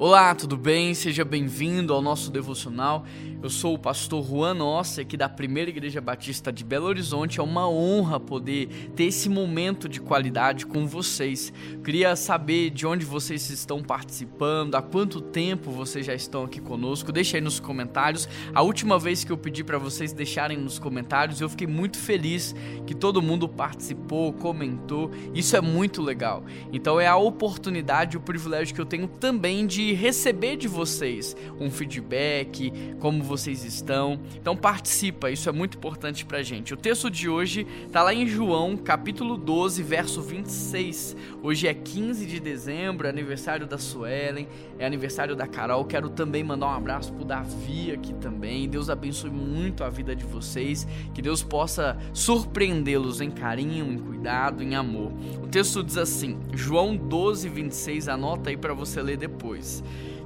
[0.00, 0.94] Olá, tudo bem?
[0.94, 3.04] Seja bem-vindo ao nosso devocional.
[3.42, 7.40] Eu sou o pastor Juan Nossi, aqui da Primeira Igreja Batista de Belo Horizonte.
[7.40, 11.52] É uma honra poder ter esse momento de qualidade com vocês.
[11.82, 17.10] Queria saber de onde vocês estão participando, há quanto tempo vocês já estão aqui conosco.
[17.10, 18.28] Deixa aí nos comentários.
[18.54, 22.54] A última vez que eu pedi para vocês deixarem nos comentários, eu fiquei muito feliz
[22.86, 25.10] que todo mundo participou, comentou.
[25.34, 26.44] Isso é muito legal.
[26.72, 31.70] Então é a oportunidade, o privilégio que eu tenho também de receber de vocês um
[31.70, 34.20] feedback, como vocês estão.
[34.36, 36.74] Então participa, isso é muito importante pra gente.
[36.74, 41.16] O texto de hoje tá lá em João, capítulo 12, verso 26.
[41.42, 45.84] Hoje é 15 de dezembro, é aniversário da Suelen, é aniversário da Carol.
[45.84, 48.68] Quero também mandar um abraço pro Davi aqui também.
[48.68, 54.62] Deus abençoe muito a vida de vocês, que Deus possa surpreendê-los em carinho, em cuidado,
[54.62, 55.12] em amor.
[55.42, 59.77] O texto diz assim: João 12, 26, anota aí para você ler depois.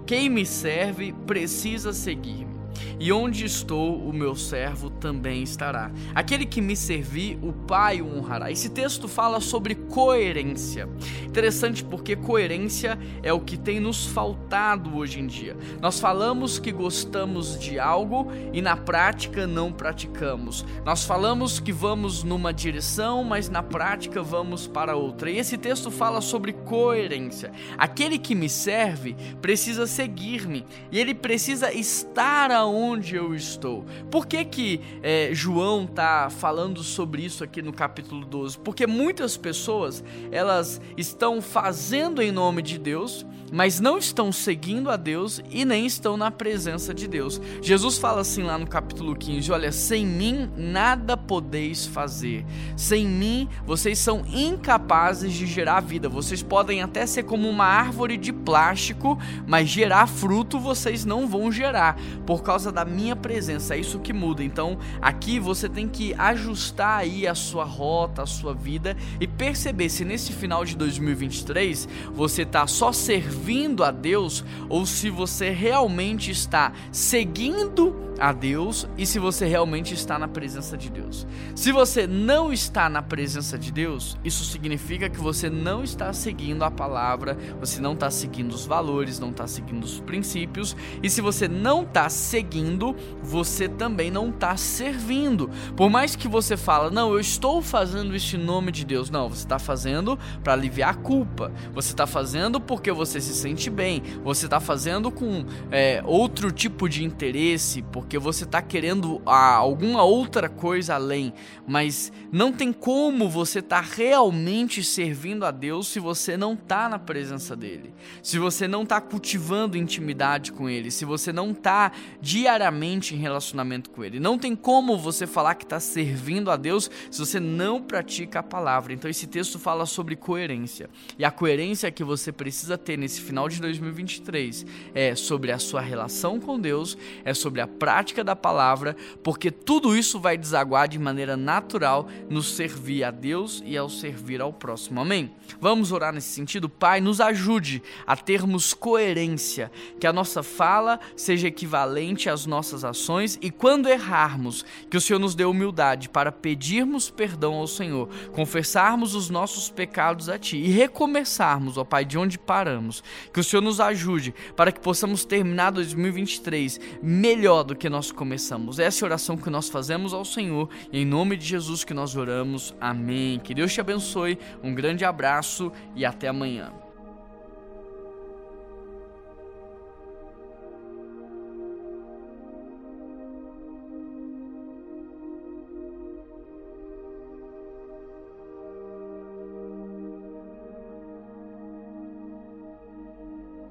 [0.06, 2.51] Quem me serve precisa seguir-me
[2.98, 5.90] e onde estou, o meu servo também estará.
[6.14, 8.50] Aquele que me servir, o Pai o honrará.
[8.50, 10.88] Esse texto fala sobre coerência.
[11.24, 15.56] Interessante porque coerência é o que tem nos faltado hoje em dia.
[15.80, 20.64] Nós falamos que gostamos de algo e na prática não praticamos.
[20.84, 25.30] Nós falamos que vamos numa direção, mas na prática vamos para outra.
[25.30, 27.50] E esse texto fala sobre coerência.
[27.76, 33.84] Aquele que me serve precisa seguir-me e ele precisa estar onde eu estou.
[34.10, 38.58] Por que que é, João está falando sobre isso aqui no capítulo 12?
[38.58, 44.96] Porque muitas pessoas, elas estão fazendo em nome de Deus, mas não estão seguindo a
[44.96, 47.38] Deus e nem estão na presença de Deus.
[47.60, 52.46] Jesus fala assim lá no capítulo 15: Olha, sem mim nada podeis fazer.
[52.74, 56.08] Sem mim vocês são incapazes de gerar vida.
[56.08, 61.52] Vocês podem até ser como uma árvore de plástico, mas gerar fruto vocês não vão
[61.52, 63.74] gerar por causa da minha presença.
[63.74, 64.42] É isso que muda.
[64.42, 69.88] Então, aqui você tem que ajustar aí a sua rota, a sua vida e perceber
[69.88, 76.30] se nesse final de 2023 você está só servindo a Deus ou se você realmente
[76.30, 81.26] está seguindo a Deus e se você realmente está na presença de Deus.
[81.56, 86.62] Se você não está na presença de Deus, isso significa que você não está seguindo
[86.62, 91.20] a palavra, você não está seguindo os valores, não está seguindo os princípios, e se
[91.20, 95.50] você não está seguindo, você também não está servindo.
[95.76, 99.28] Por mais que você fala, não, eu estou fazendo isso em nome de Deus, não,
[99.28, 104.00] você está fazendo para aliviar a culpa, você está fazendo porque você se sente bem,
[104.22, 109.54] você está fazendo com é, outro tipo de interesse, porque porque você está querendo ah,
[109.54, 111.32] alguma outra coisa além,
[111.66, 116.90] mas não tem como você estar tá realmente servindo a Deus se você não está
[116.90, 121.90] na presença dele, se você não está cultivando intimidade com ele, se você não está
[122.20, 124.20] diariamente em relacionamento com ele.
[124.20, 128.42] Não tem como você falar que está servindo a Deus se você não pratica a
[128.42, 128.92] palavra.
[128.92, 133.48] Então esse texto fala sobre coerência e a coerência que você precisa ter nesse final
[133.48, 138.34] de 2023 é sobre a sua relação com Deus, é sobre a prática prática da
[138.34, 143.88] palavra, porque tudo isso vai desaguar de maneira natural no servir a Deus e ao
[143.88, 145.00] servir ao próximo.
[145.00, 145.30] Amém?
[145.60, 146.68] Vamos orar nesse sentido?
[146.68, 149.70] Pai, nos ajude a termos coerência,
[150.00, 155.20] que a nossa fala seja equivalente às nossas ações e quando errarmos, que o Senhor
[155.20, 160.72] nos dê humildade para pedirmos perdão ao Senhor, confessarmos os nossos pecados a Ti e
[160.72, 163.04] recomeçarmos, ó Pai, de onde paramos.
[163.32, 168.78] Que o Senhor nos ajude para que possamos terminar 2023 melhor do que nós começamos.
[168.78, 172.16] Essa é a oração que nós fazemos ao Senhor em nome de Jesus que nós
[172.16, 172.74] oramos.
[172.80, 173.38] Amém.
[173.38, 174.38] Que Deus te abençoe.
[174.62, 176.81] Um grande abraço e até amanhã.